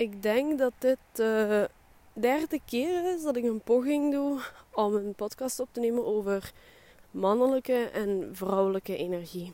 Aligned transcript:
Ik 0.00 0.22
denk 0.22 0.58
dat 0.58 0.72
dit 0.78 0.98
de 1.12 1.68
derde 2.12 2.60
keer 2.64 3.14
is 3.14 3.22
dat 3.22 3.36
ik 3.36 3.44
een 3.44 3.60
poging 3.60 4.12
doe 4.12 4.40
om 4.72 4.94
een 4.94 5.14
podcast 5.14 5.60
op 5.60 5.68
te 5.72 5.80
nemen 5.80 6.06
over 6.06 6.52
mannelijke 7.10 7.90
en 7.92 8.30
vrouwelijke 8.32 8.96
energie. 8.96 9.52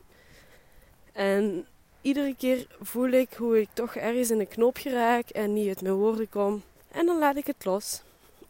En 1.13 1.67
iedere 2.01 2.35
keer 2.37 2.67
voel 2.81 3.09
ik 3.09 3.33
hoe 3.33 3.61
ik 3.61 3.69
toch 3.73 3.95
ergens 3.95 4.31
in 4.31 4.41
een 4.41 4.49
knoop 4.49 4.77
geraak 4.77 5.29
en 5.29 5.53
niet 5.53 5.69
uit 5.69 5.83
mijn 5.83 5.95
woorden 5.95 6.29
kom. 6.29 6.63
En 6.89 7.07
dan 7.07 7.19
laat 7.19 7.37
ik 7.37 7.47
het 7.47 7.65
los. 7.65 8.03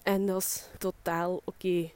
En 0.03 0.27
dat 0.27 0.41
is 0.41 0.69
totaal 0.79 1.41
oké. 1.45 1.91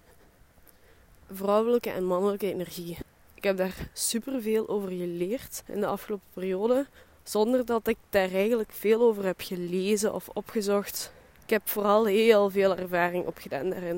Vrouwelijke 1.31 1.91
en 1.91 2.05
mannelijke 2.05 2.53
energie. 2.53 2.99
Ik 3.35 3.45
heb 3.45 3.57
daar 3.57 3.91
superveel 3.93 4.69
over 4.69 4.89
geleerd 4.89 5.63
in 5.67 5.81
de 5.81 5.87
afgelopen 5.87 6.27
periode, 6.33 6.87
zonder 7.23 7.65
dat 7.65 7.89
ik 7.89 7.97
daar 8.09 8.33
eigenlijk 8.33 8.73
veel 8.73 9.01
over 9.01 9.25
heb 9.25 9.41
gelezen 9.41 10.15
of 10.15 10.29
opgezocht. 10.29 11.13
Ik 11.45 11.51
heb 11.51 11.69
vooral 11.69 12.05
heel 12.05 12.51
veel 12.51 12.77
ervaring 12.77 13.27
opgedaan 13.27 13.71
daarin. 13.71 13.97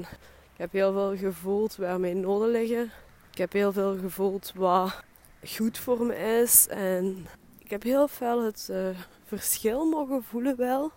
Ik 0.53 0.59
heb 0.59 0.73
heel 0.73 0.93
veel 0.93 1.17
gevoeld 1.17 1.77
waar 1.77 2.01
mijn 2.01 2.21
noden 2.21 2.51
liggen. 2.51 2.91
Ik 3.31 3.39
heb 3.39 3.53
heel 3.53 3.73
veel 3.73 3.99
gevoeld 3.99 4.53
wat 4.55 5.03
goed 5.49 5.79
voor 5.79 6.03
me 6.03 6.41
is. 6.41 6.67
En 6.69 7.27
ik 7.59 7.71
heb 7.71 7.83
heel 7.83 8.09
veel 8.09 8.45
het 8.45 8.69
uh, 8.71 8.89
verschil 9.25 9.85
mogen 9.85 10.23
voelen 10.23 10.57
wel. 10.57 10.91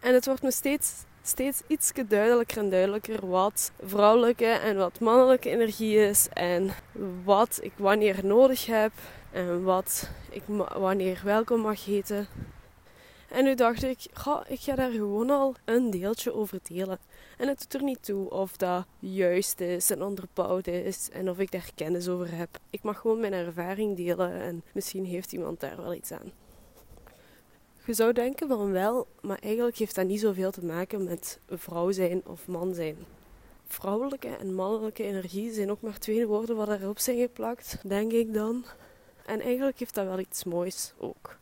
En 0.00 0.14
het 0.14 0.26
wordt 0.26 0.42
me 0.42 0.50
steeds, 0.50 0.92
steeds 1.22 1.62
iets 1.66 1.92
duidelijker 2.08 2.58
en 2.58 2.70
duidelijker 2.70 3.28
wat 3.28 3.72
vrouwelijke 3.82 4.46
en 4.46 4.76
wat 4.76 5.00
mannelijke 5.00 5.50
energie 5.50 5.96
is. 5.96 6.28
En 6.32 6.70
wat 7.24 7.58
ik 7.62 7.72
wanneer 7.76 8.24
nodig 8.24 8.66
heb. 8.66 8.92
En 9.32 9.62
wat 9.62 10.10
ik 10.30 10.42
wanneer 10.78 11.20
welkom 11.24 11.60
mag 11.60 11.84
heten. 11.84 12.26
En 13.28 13.44
nu 13.44 13.54
dacht 13.54 13.82
ik, 13.82 14.06
ga, 14.12 14.44
ik 14.48 14.60
ga 14.60 14.74
daar 14.74 14.90
gewoon 14.90 15.30
al 15.30 15.54
een 15.64 15.90
deeltje 15.90 16.34
over 16.34 16.58
delen. 16.62 16.98
En 17.36 17.48
het 17.48 17.60
doet 17.60 17.74
er 17.74 17.82
niet 17.82 18.04
toe 18.04 18.30
of 18.30 18.56
dat 18.56 18.86
juist 18.98 19.60
is 19.60 19.90
en 19.90 20.02
onderbouwd 20.02 20.66
is 20.66 21.08
en 21.12 21.30
of 21.30 21.38
ik 21.38 21.50
daar 21.50 21.70
kennis 21.74 22.08
over 22.08 22.36
heb. 22.36 22.48
Ik 22.70 22.82
mag 22.82 22.98
gewoon 22.98 23.20
mijn 23.20 23.32
ervaring 23.32 23.96
delen 23.96 24.32
en 24.32 24.62
misschien 24.72 25.04
heeft 25.04 25.32
iemand 25.32 25.60
daar 25.60 25.76
wel 25.76 25.94
iets 25.94 26.12
aan. 26.12 26.32
Je 27.84 27.92
zou 27.92 28.12
denken 28.12 28.48
van 28.48 28.72
wel, 28.72 29.06
maar 29.20 29.38
eigenlijk 29.38 29.76
heeft 29.76 29.94
dat 29.94 30.06
niet 30.06 30.20
zoveel 30.20 30.50
te 30.50 30.64
maken 30.64 31.04
met 31.04 31.38
vrouw 31.48 31.90
zijn 31.90 32.22
of 32.26 32.46
man 32.46 32.74
zijn. 32.74 32.96
Vrouwelijke 33.66 34.28
en 34.28 34.54
mannelijke 34.54 35.02
energie 35.02 35.52
zijn 35.52 35.70
ook 35.70 35.80
maar 35.80 35.98
twee 35.98 36.26
woorden 36.26 36.56
wat 36.56 36.68
erop 36.68 36.98
zijn 36.98 37.18
geplakt, 37.18 37.76
denk 37.88 38.12
ik 38.12 38.34
dan. 38.34 38.64
En 39.30 39.40
eigenlijk 39.40 39.78
heeft 39.78 39.94
dat 39.94 40.06
wel 40.06 40.18
iets 40.18 40.44
moois 40.44 40.92
ook, 40.98 41.36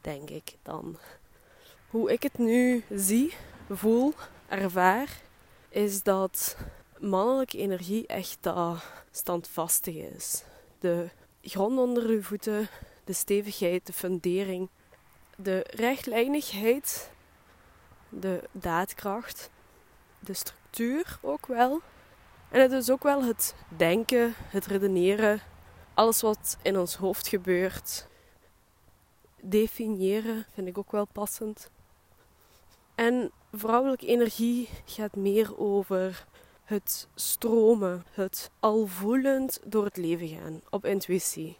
denk 0.00 0.30
ik 0.30 0.56
dan. 0.62 0.98
Hoe 1.90 2.12
ik 2.12 2.22
het 2.22 2.38
nu 2.38 2.84
zie, 2.90 3.34
voel, 3.70 4.14
ervaar, 4.48 5.20
is 5.68 6.02
dat 6.02 6.56
mannelijke 6.98 7.58
energie 7.58 8.06
echt 8.06 8.38
dat 8.40 8.84
standvastige 9.10 10.14
is. 10.14 10.44
De 10.78 11.08
grond 11.42 11.78
onder 11.78 12.04
uw 12.04 12.22
voeten, 12.22 12.68
de 13.04 13.12
stevigheid, 13.12 13.86
de 13.86 13.92
fundering, 13.92 14.68
de 15.36 15.66
rechtlijnigheid, 15.70 17.10
de 18.08 18.42
daadkracht, 18.52 19.50
de 20.18 20.34
structuur 20.34 21.18
ook 21.20 21.46
wel. 21.46 21.80
En 22.48 22.60
het 22.60 22.72
is 22.72 22.90
ook 22.90 23.02
wel 23.02 23.24
het 23.24 23.54
denken, 23.68 24.34
het 24.36 24.66
redeneren, 24.66 25.40
alles 25.94 26.20
wat 26.20 26.56
in 26.62 26.78
ons 26.78 26.96
hoofd 26.96 27.28
gebeurt. 27.28 28.06
Definiëren 29.40 30.46
vind 30.52 30.68
ik 30.68 30.78
ook 30.78 30.92
wel 30.92 31.06
passend. 31.12 31.70
En 32.94 33.30
vrouwelijke 33.52 34.06
energie 34.06 34.68
gaat 34.84 35.16
meer 35.16 35.58
over 35.58 36.26
het 36.64 37.08
stromen, 37.14 38.04
het 38.10 38.50
alvoelend 38.60 39.60
door 39.64 39.84
het 39.84 39.96
leven 39.96 40.28
gaan, 40.28 40.60
op 40.70 40.84
intuïtie. 40.84 41.56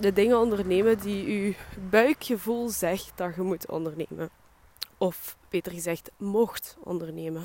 De 0.00 0.12
dingen 0.12 0.38
ondernemen 0.38 0.98
die 0.98 1.26
uw 1.26 1.52
buikgevoel 1.90 2.68
zegt 2.68 3.12
dat 3.14 3.34
je 3.34 3.42
moet 3.42 3.68
ondernemen. 3.70 4.30
Of 4.98 5.36
beter 5.48 5.72
gezegd, 5.72 6.10
mocht 6.16 6.76
ondernemen. 6.84 7.42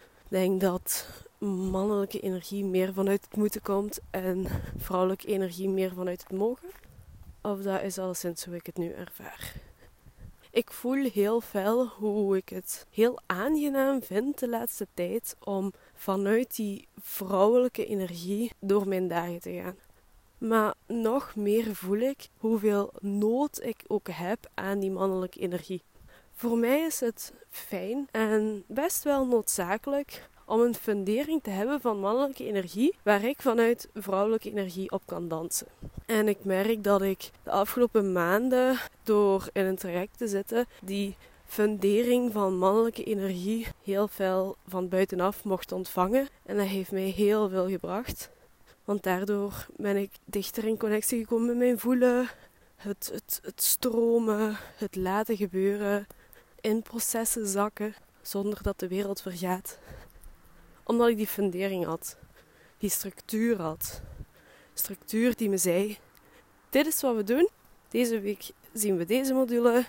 Ik 0.00 0.28
denk 0.28 0.60
dat 0.60 1.06
mannelijke 1.38 2.20
energie 2.20 2.64
meer 2.64 2.92
vanuit 2.92 3.24
het 3.24 3.36
moeten 3.36 3.62
komt 3.62 4.00
en 4.10 4.46
vrouwelijke 4.76 5.26
energie 5.26 5.68
meer 5.68 5.92
vanuit 5.94 6.22
het 6.22 6.38
mogen. 6.38 6.68
Of 7.42 7.62
dat 7.62 7.82
is 7.82 7.98
alleszins 7.98 8.44
hoe 8.44 8.54
ik 8.54 8.66
het 8.66 8.76
nu 8.76 8.90
ervaar. 8.90 9.54
Ik 10.50 10.72
voel 10.72 11.04
heel 11.04 11.40
fel 11.40 11.86
hoe 11.86 12.36
ik 12.36 12.48
het 12.48 12.86
heel 12.90 13.18
aangenaam 13.26 14.02
vind 14.02 14.38
de 14.38 14.48
laatste 14.48 14.86
tijd 14.94 15.36
om 15.44 15.72
vanuit 15.94 16.56
die 16.56 16.88
vrouwelijke 17.00 17.86
energie 17.86 18.52
door 18.58 18.88
mijn 18.88 19.08
dagen 19.08 19.40
te 19.40 19.52
gaan. 19.52 19.76
Maar 20.38 20.74
nog 20.86 21.36
meer 21.36 21.74
voel 21.74 21.98
ik 21.98 22.28
hoeveel 22.36 22.92
nood 23.00 23.62
ik 23.62 23.84
ook 23.86 24.08
heb 24.10 24.50
aan 24.54 24.78
die 24.78 24.90
mannelijke 24.90 25.40
energie. 25.40 25.82
Voor 26.32 26.58
mij 26.58 26.80
is 26.80 27.00
het 27.00 27.32
fijn 27.48 28.08
en 28.10 28.64
best 28.66 29.02
wel 29.02 29.26
noodzakelijk 29.26 30.28
om 30.46 30.60
een 30.60 30.74
fundering 30.74 31.42
te 31.42 31.50
hebben 31.50 31.80
van 31.80 32.00
mannelijke 32.00 32.46
energie 32.46 32.94
waar 33.02 33.24
ik 33.24 33.42
vanuit 33.42 33.88
vrouwelijke 33.94 34.50
energie 34.50 34.90
op 34.90 35.02
kan 35.04 35.28
dansen. 35.28 35.66
En 36.06 36.28
ik 36.28 36.44
merk 36.44 36.84
dat 36.84 37.02
ik 37.02 37.30
de 37.42 37.50
afgelopen 37.50 38.12
maanden 38.12 38.78
door 39.02 39.48
in 39.52 39.64
een 39.64 39.76
traject 39.76 40.18
te 40.18 40.28
zitten 40.28 40.66
die 40.82 41.16
fundering 41.46 42.32
van 42.32 42.58
mannelijke 42.58 43.04
energie 43.04 43.66
heel 43.84 44.08
veel 44.08 44.56
van 44.68 44.88
buitenaf 44.88 45.44
mocht 45.44 45.72
ontvangen. 45.72 46.28
En 46.44 46.56
dat 46.56 46.66
heeft 46.66 46.92
mij 46.92 47.02
heel 47.02 47.48
veel 47.48 47.68
gebracht. 47.68 48.30
Want 48.84 49.02
daardoor 49.02 49.66
ben 49.76 49.96
ik 49.96 50.10
dichter 50.24 50.64
in 50.64 50.78
connectie 50.78 51.18
gekomen 51.18 51.46
met 51.46 51.56
mijn 51.56 51.78
voelen, 51.78 52.28
het, 52.76 53.10
het, 53.12 53.40
het 53.42 53.62
stromen, 53.62 54.56
het 54.76 54.96
laten 54.96 55.36
gebeuren, 55.36 56.06
in 56.60 56.82
processen 56.82 57.46
zakken 57.46 57.94
zonder 58.22 58.62
dat 58.62 58.78
de 58.78 58.88
wereld 58.88 59.22
vergaat 59.22 59.78
omdat 60.86 61.08
ik 61.08 61.16
die 61.16 61.26
fundering 61.26 61.84
had. 61.84 62.16
Die 62.78 62.90
structuur 62.90 63.60
had. 63.60 64.00
Structuur 64.74 65.36
die 65.36 65.48
me 65.48 65.56
zei: 65.56 65.98
Dit 66.70 66.86
is 66.86 67.00
wat 67.00 67.16
we 67.16 67.24
doen. 67.24 67.48
Deze 67.88 68.20
week 68.20 68.50
zien 68.72 68.96
we 68.96 69.04
deze 69.04 69.34
module. 69.34 69.84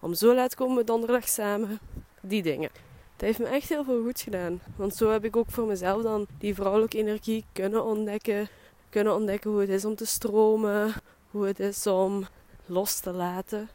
Om 0.00 0.14
zo 0.14 0.34
laat 0.34 0.54
komen 0.54 0.76
we 0.76 0.84
donderdag 0.84 1.28
samen. 1.28 1.78
Die 2.20 2.42
dingen. 2.42 2.70
Dat 3.16 3.26
heeft 3.26 3.38
me 3.38 3.46
echt 3.46 3.68
heel 3.68 3.84
veel 3.84 4.02
goed 4.02 4.20
gedaan. 4.20 4.60
Want 4.76 4.94
zo 4.94 5.10
heb 5.10 5.24
ik 5.24 5.36
ook 5.36 5.50
voor 5.50 5.66
mezelf 5.66 6.02
dan 6.02 6.26
die 6.38 6.54
vrouwelijke 6.54 6.98
energie 6.98 7.44
kunnen 7.52 7.84
ontdekken. 7.84 8.48
Kunnen 8.88 9.14
ontdekken 9.14 9.50
hoe 9.50 9.60
het 9.60 9.68
is 9.68 9.84
om 9.84 9.94
te 9.94 10.06
stromen. 10.06 10.92
Hoe 11.30 11.46
het 11.46 11.60
is 11.60 11.86
om 11.86 12.26
los 12.66 13.00
te 13.00 13.12
laten. 13.12 13.68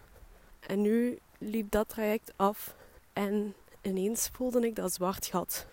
En 0.59 0.81
nu 0.81 1.19
liep 1.37 1.71
dat 1.71 1.89
traject 1.89 2.33
af. 2.35 2.75
En 3.13 3.55
ineens 3.81 4.29
voelde 4.33 4.67
ik 4.67 4.75
dat 4.75 4.93
zwart 4.93 5.25
gat. 5.25 5.67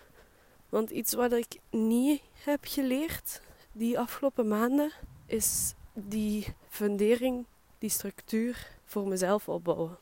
Want 0.69 0.89
iets 0.89 1.13
wat 1.13 1.33
ik 1.33 1.59
niet 1.69 2.21
heb 2.43 2.59
geleerd 2.61 3.41
die 3.71 3.99
afgelopen 3.99 4.47
maanden 4.47 4.91
is 5.25 5.73
die 5.93 6.45
fundering, 6.69 7.45
die 7.77 7.89
structuur 7.89 8.67
voor 8.85 9.07
mezelf 9.07 9.49
opbouwen. 9.49 9.97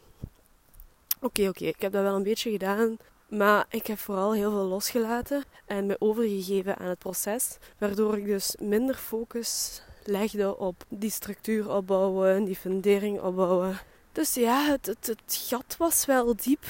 Oké, 1.22 1.48
oké, 1.48 1.66
ik 1.66 1.82
heb 1.82 1.92
dat 1.92 2.04
wel 2.04 2.16
een 2.16 2.24
beetje 2.24 2.52
gedaan, 2.52 2.98
maar 3.28 3.66
ik 3.70 3.88
heb 3.88 3.98
vooral 3.98 4.34
heel 4.34 4.52
veel 4.52 4.66
losgelaten 4.66 5.44
en 5.66 5.86
me 5.86 5.96
overgegeven 6.00 6.78
aan 6.78 6.88
het 6.88 7.00
proces, 7.00 7.58
waardoor 7.78 8.18
ik 8.18 8.26
dus 8.26 8.56
minder 8.60 8.96
focus 8.96 9.82
legde 10.04 10.58
op 10.58 10.84
die 10.88 11.10
structuur 11.10 11.70
opbouwen, 11.72 12.44
die 12.44 12.56
fundering 12.56 13.22
opbouwen. 13.22 13.78
Dus 14.12 14.34
ja, 14.34 14.70
het, 14.70 14.86
het, 14.86 15.22
gat 15.28 15.76
was 15.78 16.06
wel 16.06 16.36
diep 16.36 16.64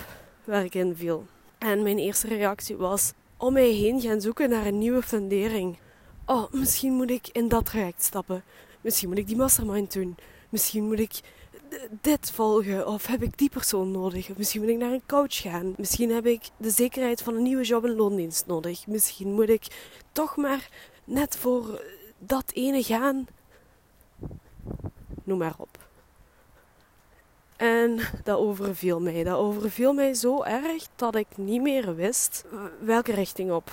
waar 0.44 0.64
ik 0.64 0.76
in 0.76 0.96
viel. 0.96 1.26
En 1.58 1.84
mijn 1.84 1.98
eerste 1.98 2.28
reactie 2.28 2.76
was: 2.76 3.14
om 3.38 3.54
mij 3.54 3.70
heen 3.70 4.02
gaan 4.02 4.22
zoeken 4.22 4.50
naar 4.50 4.66
een 4.66 4.78
nieuwe 4.78 5.02
fundering. 5.02 5.78
Oh, 6.26 6.52
misschien 6.52 6.94
moet 6.94 7.10
ik 7.10 7.28
in 7.32 7.48
dat 7.48 7.66
traject 7.66 8.04
stappen. 8.04 8.44
Misschien 8.82 9.10
moet 9.10 9.18
ik 9.18 9.28
die 9.28 9.36
mastermind 9.36 9.94
doen. 9.94 10.16
Misschien 10.50 10.84
moet 10.84 11.00
ik 11.00 11.20
dit 12.02 12.32
volgen. 12.32 12.88
Of 12.88 13.06
heb 13.06 13.24
ik 13.24 13.38
die 13.38 13.50
persoon 13.50 13.92
nodig? 13.92 14.38
misschien 14.38 14.62
moet 14.62 14.70
ik 14.70 14.78
naar 14.78 14.92
een 14.92 15.06
coach 15.08 15.36
gaan. 15.42 15.74
Misschien 15.78 16.12
heb 16.12 16.26
ik 16.26 16.50
de 16.58 16.70
zekerheid 16.70 17.22
van 17.22 17.36
een 17.36 17.44
nieuwe 17.44 17.64
job 17.64 17.86
in 17.86 17.96
loondienst 17.96 18.46
nodig. 18.46 18.88
Misschien 18.88 19.34
moet 19.34 19.50
ik 19.50 19.94
toch 20.12 20.36
maar 20.36 20.70
net 21.04 21.38
voor 21.38 21.82
dat 22.20 22.52
ene 22.54 22.84
gaan. 22.84 23.28
Noem 25.24 25.38
maar 25.38 25.56
op. 25.58 25.85
En 27.56 28.00
dat 28.24 28.38
overviel 28.38 29.02
mij. 29.02 29.24
Dat 29.24 29.38
overviel 29.38 29.94
mij 29.94 30.14
zo 30.14 30.44
erg 30.44 30.88
dat 30.96 31.16
ik 31.16 31.28
niet 31.36 31.62
meer 31.62 31.96
wist 31.96 32.46
welke 32.80 33.14
richting 33.14 33.52
op. 33.52 33.72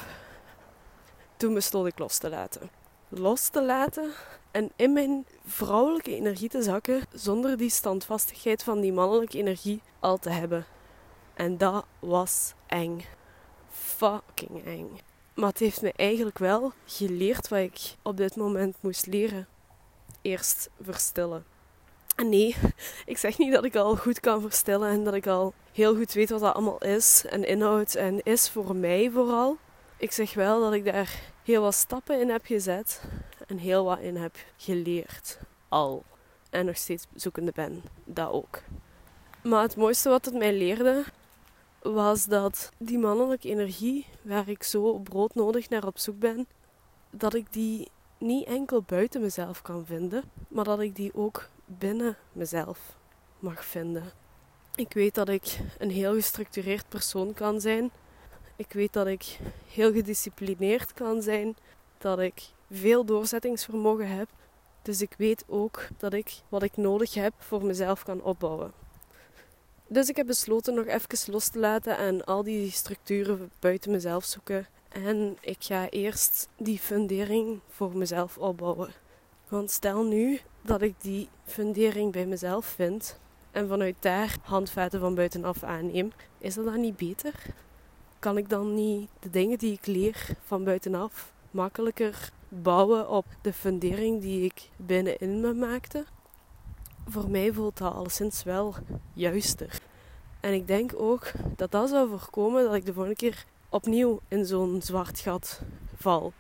Toen 1.37 1.55
besloot 1.55 1.87
ik 1.87 1.99
los 1.99 2.19
te 2.19 2.29
laten. 2.29 2.71
Los 3.09 3.49
te 3.49 3.65
laten 3.65 4.11
en 4.51 4.71
in 4.77 4.93
mijn 4.93 5.27
vrouwelijke 5.45 6.15
energie 6.15 6.49
te 6.49 6.63
zakken 6.63 7.03
zonder 7.13 7.57
die 7.57 7.71
standvastigheid 7.71 8.63
van 8.63 8.81
die 8.81 8.93
mannelijke 8.93 9.39
energie 9.39 9.81
al 10.01 10.19
te 10.19 10.31
hebben. 10.31 10.67
En 11.35 11.59
dat 11.59 11.85
was 11.99 12.55
eng. 12.67 13.05
Fucking 13.71 14.65
eng. 14.65 15.01
Maar 15.35 15.49
het 15.49 15.59
heeft 15.59 15.83
me 15.83 15.93
eigenlijk 15.97 16.39
wel 16.39 16.73
geleerd 16.85 17.49
wat 17.49 17.59
ik 17.59 17.95
op 18.03 18.17
dit 18.17 18.37
moment 18.37 18.77
moest 18.81 19.07
leren. 19.07 19.47
Eerst 20.23 20.71
verstillen. 20.81 21.52
En 22.17 22.29
nee, 22.29 22.57
ik 23.07 23.19
zeg 23.19 23.39
niet 23.39 23.53
dat 23.53 23.65
ik 23.65 23.77
al 23.77 23.97
goed 23.97 24.21
kan 24.21 24.41
verstillen 24.41 24.89
en 24.89 25.05
dat 25.05 25.15
ik 25.15 25.27
al 25.27 25.55
heel 25.73 25.97
goed 25.97 26.13
weet 26.13 26.31
wat 26.31 26.41
dat 26.41 26.55
allemaal 26.55 26.79
is 26.79 27.25
en 27.29 27.45
inhoudt 27.45 27.95
en 27.95 28.23
is 28.23 28.51
voor 28.51 28.77
mij 28.77 29.11
vooral. 29.11 29.57
Ik 29.97 30.13
zeg 30.13 30.35
wel 30.35 30.61
dat 30.61 30.73
ik 30.73 30.85
daar 30.85 31.21
heel 31.45 31.63
wat 31.63 31.75
stappen 31.75 32.21
in 32.21 32.29
heb 32.29 32.45
gezet 32.45 33.03
en 33.47 33.59
heel 33.59 33.85
wat 33.85 33.99
in 33.99 34.17
heb 34.17 34.37
geleerd. 34.57 35.39
Al. 35.69 36.03
En 36.51 36.67
nog 36.67 36.77
steeds 36.77 37.07
zoekende 37.15 37.53
ben. 37.55 37.83
Dat 38.05 38.31
ook. 38.31 38.61
Maar 39.43 39.63
het 39.63 39.77
mooiste 39.77 40.09
wat 40.09 40.25
het 40.25 40.35
mij 40.35 40.57
leerde 40.57 41.05
was 41.83 42.25
dat 42.25 42.71
die 42.79 42.99
mannelijke 42.99 43.49
energie, 43.49 44.07
waar 44.23 44.49
ik 44.49 44.63
zo 44.63 44.99
broodnodig 44.99 45.69
naar 45.69 45.87
op 45.87 45.99
zoek 45.99 46.19
ben, 46.19 46.47
dat 47.11 47.35
ik 47.35 47.53
die 47.53 47.91
niet 48.19 48.47
enkel 48.47 48.83
buiten 48.83 49.21
mezelf 49.21 49.63
kan 49.63 49.87
vinden, 49.87 50.23
maar 50.49 50.65
dat 50.65 50.81
ik 50.81 50.97
die 50.97 51.15
ook 51.15 51.49
binnen 51.67 52.17
mezelf 52.33 52.97
mag 53.39 53.65
vinden. 53.65 54.13
Ik 54.75 54.93
weet 54.93 55.15
dat 55.15 55.29
ik 55.29 55.59
een 55.79 55.91
heel 55.91 56.15
gestructureerd 56.15 56.89
persoon 56.89 57.35
kan 57.35 57.61
zijn. 57.61 57.91
Ik 58.57 58.73
weet 58.73 58.93
dat 58.93 59.07
ik 59.07 59.39
heel 59.67 59.93
gedisciplineerd 59.93 60.93
kan 60.93 61.23
zijn, 61.23 61.57
dat 61.99 62.19
ik 62.19 62.43
veel 62.71 63.05
doorzettingsvermogen 63.05 64.09
heb. 64.09 64.29
Dus 64.83 65.03
ik 65.03 65.15
weet 65.17 65.45
ook 65.47 65.89
dat 65.97 66.13
ik 66.13 66.41
wat 66.49 66.63
ik 66.63 66.77
nodig 66.77 67.15
heb 67.15 67.33
voor 67.39 67.65
mezelf 67.65 68.05
kan 68.05 68.23
opbouwen. 68.23 68.73
Dus 69.87 70.09
ik 70.09 70.17
heb 70.17 70.27
besloten 70.27 70.75
nog 70.75 70.87
even 70.87 71.33
los 71.33 71.49
te 71.49 71.59
laten 71.59 71.97
en 71.97 72.25
al 72.25 72.43
die 72.43 72.71
structuren 72.71 73.51
buiten 73.59 73.91
mezelf 73.91 74.25
zoeken. 74.25 74.67
En 74.89 75.37
ik 75.41 75.57
ga 75.59 75.89
eerst 75.89 76.49
die 76.57 76.79
fundering 76.79 77.61
voor 77.69 77.97
mezelf 77.97 78.39
opbouwen. 78.39 78.93
Want 79.53 79.71
stel 79.71 80.05
nu 80.05 80.41
dat 80.63 80.83
ik 80.83 80.95
die 80.99 81.29
fundering 81.45 82.13
bij 82.13 82.27
mezelf 82.27 82.67
vind 82.67 83.19
en 83.51 83.69
vanuit 83.69 83.95
daar 84.01 84.37
handvaten 84.43 85.01
van 85.01 85.15
buitenaf 85.15 85.63
aanneem, 85.63 86.13
is 86.39 86.55
dat 86.55 86.65
dan 86.65 86.81
niet 86.81 86.97
beter? 86.97 87.35
Kan 88.19 88.39
ik 88.39 88.49
dan 88.49 88.75
niet 88.75 89.09
de 89.21 89.31
dingen 89.31 89.59
die 89.59 89.73
ik 89.73 89.87
leer 89.87 90.27
van 90.45 90.65
buitenaf 90.65 91.33
makkelijker 91.51 92.31
bouwen 92.49 93.09
op 93.09 93.25
de 93.43 93.53
fundering 93.53 94.21
die 94.21 94.45
ik 94.45 94.69
binnenin 94.77 95.41
me 95.41 95.55
maakte? 95.55 96.05
Voor 97.07 97.31
mij 97.31 97.53
voelt 97.53 97.79
dat 97.79 97.95
alleszins 97.95 98.43
wel 98.43 98.75
juister. 99.13 99.81
En 100.41 100.53
ik 100.53 100.67
denk 100.67 100.93
ook 100.97 101.33
dat 101.57 101.71
dat 101.71 101.89
zou 101.89 102.09
voorkomen 102.09 102.65
dat 102.65 102.75
ik 102.75 102.87
de 102.87 102.93
volgende 102.93 103.17
keer 103.17 103.45
opnieuw 103.69 104.21
in 104.29 104.47
zo'n 104.47 104.83
zwart 104.83 105.21
gat 105.21 105.61
val. 105.95 106.33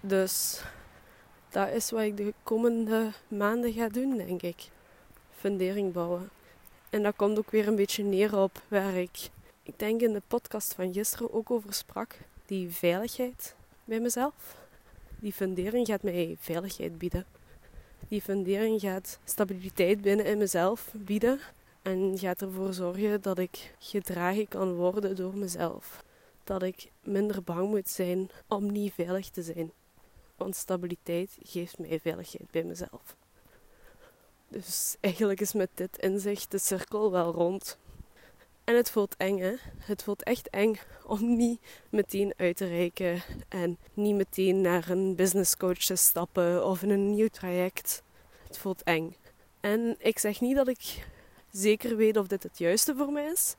Dus 0.00 0.62
dat 1.56 1.72
is 1.72 1.90
wat 1.90 2.02
ik 2.02 2.16
de 2.16 2.34
komende 2.42 3.10
maanden 3.28 3.72
ga 3.72 3.88
doen, 3.88 4.16
denk 4.16 4.42
ik. 4.42 4.68
Fundering 5.30 5.92
bouwen. 5.92 6.30
En 6.90 7.02
dat 7.02 7.16
komt 7.16 7.38
ook 7.38 7.50
weer 7.50 7.68
een 7.68 7.76
beetje 7.76 8.02
neer 8.02 8.38
op 8.38 8.62
waar 8.68 8.94
ik, 8.94 9.30
ik 9.62 9.78
denk 9.78 10.00
in 10.00 10.12
de 10.12 10.22
podcast 10.26 10.74
van 10.74 10.92
gisteren 10.92 11.32
ook 11.32 11.50
over 11.50 11.74
sprak. 11.74 12.18
Die 12.46 12.70
veiligheid 12.70 13.54
bij 13.84 14.00
mezelf. 14.00 14.56
Die 15.18 15.32
fundering 15.32 15.86
gaat 15.86 16.02
mij 16.02 16.36
veiligheid 16.38 16.98
bieden. 16.98 17.24
Die 18.08 18.22
fundering 18.22 18.80
gaat 18.80 19.18
stabiliteit 19.24 20.00
binnen 20.00 20.26
in 20.26 20.38
mezelf 20.38 20.92
bieden. 20.92 21.40
En 21.82 22.18
gaat 22.18 22.42
ervoor 22.42 22.72
zorgen 22.72 23.22
dat 23.22 23.38
ik 23.38 23.74
gedragen 23.78 24.48
kan 24.48 24.74
worden 24.74 25.16
door 25.16 25.36
mezelf. 25.36 26.04
Dat 26.44 26.62
ik 26.62 26.90
minder 27.02 27.42
bang 27.42 27.68
moet 27.68 27.88
zijn 27.88 28.30
om 28.48 28.72
niet 28.72 28.92
veilig 28.92 29.30
te 29.30 29.42
zijn. 29.42 29.72
Want 30.36 30.56
stabiliteit 30.56 31.36
geeft 31.42 31.78
mij 31.78 32.00
veiligheid 32.00 32.50
bij 32.50 32.62
mezelf. 32.64 33.16
Dus 34.48 34.96
eigenlijk 35.00 35.40
is 35.40 35.52
met 35.52 35.70
dit 35.74 35.98
inzicht 35.98 36.50
de 36.50 36.58
cirkel 36.58 37.10
wel 37.10 37.32
rond. 37.32 37.78
En 38.64 38.76
het 38.76 38.90
voelt 38.90 39.16
eng, 39.16 39.38
hè? 39.38 39.54
Het 39.78 40.02
voelt 40.02 40.22
echt 40.22 40.50
eng 40.50 40.74
om 41.06 41.36
niet 41.36 41.60
meteen 41.90 42.34
uit 42.36 42.56
te 42.56 42.66
reiken 42.66 43.22
en 43.48 43.78
niet 43.94 44.14
meteen 44.14 44.60
naar 44.60 44.90
een 44.90 45.14
business 45.14 45.56
coach 45.56 45.78
te 45.78 45.96
stappen 45.96 46.66
of 46.66 46.82
in 46.82 46.90
een 46.90 47.10
nieuw 47.10 47.28
traject. 47.28 48.02
Het 48.46 48.58
voelt 48.58 48.82
eng. 48.82 49.16
En 49.60 49.96
ik 49.98 50.18
zeg 50.18 50.40
niet 50.40 50.56
dat 50.56 50.68
ik 50.68 51.06
zeker 51.50 51.96
weet 51.96 52.16
of 52.16 52.26
dit 52.26 52.42
het 52.42 52.58
juiste 52.58 52.94
voor 52.96 53.12
mij 53.12 53.26
is, 53.26 53.56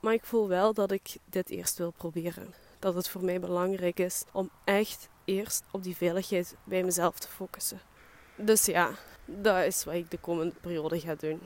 maar 0.00 0.12
ik 0.12 0.24
voel 0.24 0.48
wel 0.48 0.74
dat 0.74 0.90
ik 0.90 1.16
dit 1.24 1.50
eerst 1.50 1.78
wil 1.78 1.90
proberen. 1.90 2.54
Dat 2.78 2.94
het 2.94 3.08
voor 3.08 3.24
mij 3.24 3.40
belangrijk 3.40 3.98
is 3.98 4.24
om 4.32 4.50
echt 4.64 5.08
eerst 5.24 5.64
op 5.70 5.82
die 5.82 5.96
veiligheid 5.96 6.56
bij 6.64 6.82
mezelf 6.82 7.18
te 7.18 7.28
focussen. 7.28 7.80
Dus 8.36 8.64
ja, 8.64 8.90
dat 9.24 9.64
is 9.64 9.84
wat 9.84 9.94
ik 9.94 10.10
de 10.10 10.18
komende 10.18 10.54
periode 10.60 11.00
ga 11.00 11.14
doen. 11.14 11.40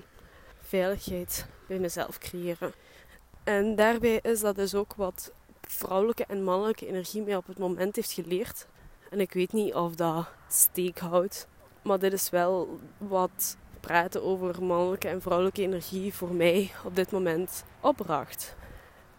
Veiligheid 0.61 1.47
bij 1.69 1.79
mezelf 1.79 2.19
creëren. 2.19 2.73
En 3.45 3.75
daarbij 3.75 4.19
is 4.23 4.41
dat 4.41 4.57
dus 4.57 4.75
ook 4.75 4.95
wat 4.95 5.33
vrouwelijke 5.61 6.25
en 6.29 6.45
mannelijke 6.45 6.87
energie 6.87 7.23
mij 7.23 7.37
op 7.37 7.47
het 7.47 7.59
moment 7.59 7.97
heeft 7.97 8.13
geleerd. 8.13 8.67
En 9.11 9.21
ik 9.21 9.33
weet 9.33 9.53
niet 9.53 9.75
of 9.75 9.95
dat 9.95 10.29
steek 10.49 10.99
houdt. 10.99 11.49
Maar 11.83 11.99
dit 11.99 12.13
is 12.13 12.31
wel 12.31 12.79
wat 12.99 13.57
praten 13.81 14.23
over 14.23 14.63
mannelijke 14.63 15.09
en 15.09 15.23
vrouwelijke 15.23 15.63
energie 15.63 16.15
voor 16.15 16.35
mij 16.35 16.71
op 16.85 16.97
dit 16.97 17.11
moment 17.11 17.65
opbracht. 17.81 18.55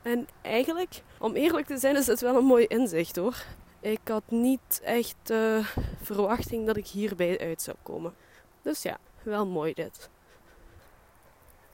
En 0.01 0.27
eigenlijk, 0.41 1.01
om 1.17 1.35
eerlijk 1.35 1.67
te 1.67 1.77
zijn, 1.77 1.95
is 1.95 2.07
het 2.07 2.21
wel 2.21 2.35
een 2.35 2.45
mooi 2.45 2.65
inzicht 2.65 3.15
hoor. 3.15 3.43
Ik 3.85 4.07
had 4.07 4.23
niet 4.27 4.81
echt 4.83 5.15
de 5.23 5.61
verwachting 6.01 6.65
dat 6.65 6.77
ik 6.77 6.87
hierbij 6.87 7.39
uit 7.39 7.61
zou 7.61 7.77
komen. 7.83 8.13
Dus 8.61 8.81
ja, 8.81 8.97
wel 9.23 9.47
mooi 9.47 9.73
dit. 9.73 10.09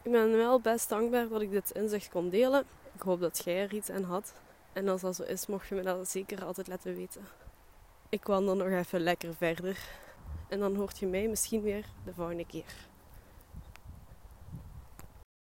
Ik 0.02 0.12
ben 0.12 0.32
wel 0.38 0.60
best 0.60 0.90
dankbaar 0.90 1.28
dat 1.28 1.42
ik 1.42 1.52
dit 1.52 1.72
inzicht 1.72 2.10
kon 2.10 2.30
delen. 2.30 2.66
Ik 2.96 3.02
hoop 3.02 3.20
dat 3.20 3.42
jij 3.44 3.62
er 3.62 3.74
iets 3.74 3.90
aan 3.90 4.04
had. 4.04 4.34
En 4.74 4.88
als 4.88 5.02
dat 5.02 5.16
zo 5.16 5.24
is, 5.24 5.46
mocht 5.46 5.68
je 5.68 5.76
me 5.76 5.82
dat 5.82 6.10
zeker 6.10 6.44
altijd 6.44 6.68
laten 6.68 6.96
weten. 6.96 7.22
Ik 8.10 8.26
wandel 8.26 8.56
nog 8.56 8.68
even 8.68 9.00
lekker 9.00 9.36
verder. 9.36 9.78
En 10.50 10.60
dan 10.60 10.76
hoort 10.76 11.00
je 11.00 11.08
mij 11.08 11.28
misschien 11.28 11.62
weer 11.62 11.86
de 12.06 12.14
volgende 12.14 12.46
keer. 12.46 12.90